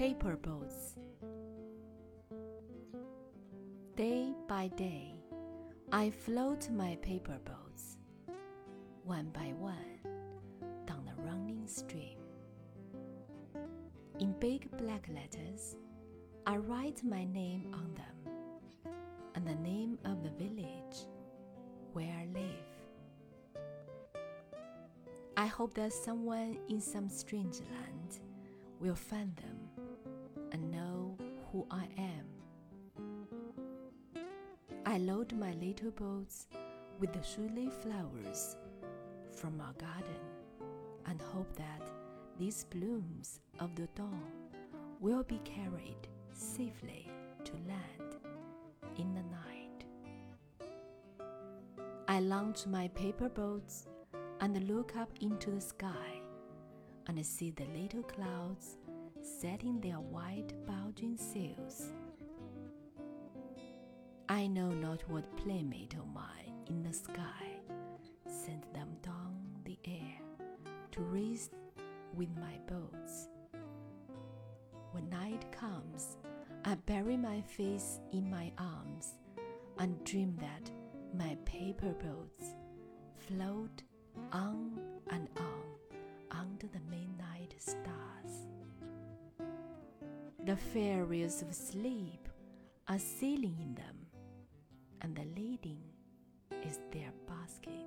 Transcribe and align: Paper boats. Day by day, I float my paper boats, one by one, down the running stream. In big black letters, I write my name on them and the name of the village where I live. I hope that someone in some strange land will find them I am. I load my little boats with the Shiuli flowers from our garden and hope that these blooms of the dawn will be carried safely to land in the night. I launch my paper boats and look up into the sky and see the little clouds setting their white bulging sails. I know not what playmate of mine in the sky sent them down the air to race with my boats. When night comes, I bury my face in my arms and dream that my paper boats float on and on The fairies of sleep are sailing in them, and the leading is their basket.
Paper 0.00 0.34
boats. 0.38 0.94
Day 3.96 4.32
by 4.48 4.68
day, 4.68 5.12
I 5.92 6.08
float 6.08 6.70
my 6.70 6.96
paper 7.02 7.38
boats, 7.44 7.98
one 9.04 9.28
by 9.34 9.52
one, 9.58 10.00
down 10.86 11.04
the 11.04 11.22
running 11.22 11.66
stream. 11.66 12.16
In 14.20 14.32
big 14.40 14.74
black 14.78 15.06
letters, 15.10 15.76
I 16.46 16.56
write 16.56 17.04
my 17.04 17.24
name 17.24 17.66
on 17.74 17.92
them 17.92 18.94
and 19.34 19.46
the 19.46 19.56
name 19.56 19.98
of 20.06 20.22
the 20.22 20.30
village 20.30 21.04
where 21.92 22.10
I 22.10 22.26
live. 22.32 22.70
I 25.36 25.44
hope 25.44 25.74
that 25.74 25.92
someone 25.92 26.56
in 26.70 26.80
some 26.80 27.10
strange 27.10 27.60
land 27.70 28.20
will 28.78 28.94
find 28.94 29.36
them 29.36 29.69
I 31.70 31.86
am. 31.98 32.26
I 34.86 34.98
load 34.98 35.32
my 35.32 35.52
little 35.52 35.90
boats 35.90 36.46
with 36.98 37.12
the 37.12 37.20
Shiuli 37.20 37.70
flowers 37.72 38.56
from 39.34 39.60
our 39.60 39.72
garden 39.74 40.20
and 41.06 41.20
hope 41.20 41.54
that 41.56 41.90
these 42.38 42.64
blooms 42.64 43.40
of 43.58 43.74
the 43.74 43.88
dawn 43.94 44.30
will 45.00 45.22
be 45.22 45.40
carried 45.44 46.08
safely 46.32 47.08
to 47.44 47.52
land 47.68 48.16
in 48.96 49.14
the 49.14 49.22
night. 49.22 49.84
I 52.08 52.20
launch 52.20 52.66
my 52.66 52.88
paper 52.88 53.28
boats 53.28 53.86
and 54.40 54.68
look 54.68 54.96
up 54.96 55.10
into 55.20 55.50
the 55.50 55.60
sky 55.60 56.20
and 57.06 57.24
see 57.24 57.50
the 57.50 57.66
little 57.66 58.02
clouds 58.02 58.76
setting 59.22 59.80
their 59.80 60.00
white 60.00 60.52
bulging 60.66 61.16
sails. 61.16 61.92
I 64.28 64.46
know 64.46 64.70
not 64.70 65.02
what 65.08 65.36
playmate 65.36 65.94
of 65.94 66.06
mine 66.12 66.54
in 66.68 66.82
the 66.82 66.92
sky 66.92 67.58
sent 68.26 68.72
them 68.72 68.88
down 69.02 69.36
the 69.64 69.78
air 69.84 70.20
to 70.92 71.00
race 71.02 71.50
with 72.14 72.28
my 72.36 72.58
boats. 72.66 73.28
When 74.92 75.08
night 75.10 75.44
comes, 75.52 76.16
I 76.64 76.74
bury 76.86 77.16
my 77.16 77.40
face 77.40 78.00
in 78.12 78.30
my 78.30 78.52
arms 78.58 79.14
and 79.78 80.02
dream 80.04 80.36
that 80.40 80.70
my 81.16 81.36
paper 81.44 81.94
boats 82.04 82.54
float 83.16 83.82
on 84.32 84.78
and 85.10 85.28
on 85.36 85.59
The 90.50 90.56
fairies 90.56 91.42
of 91.42 91.54
sleep 91.54 92.28
are 92.88 92.98
sailing 92.98 93.56
in 93.62 93.72
them, 93.76 93.98
and 95.00 95.14
the 95.14 95.22
leading 95.40 95.78
is 96.64 96.80
their 96.90 97.12
basket. 97.28 97.79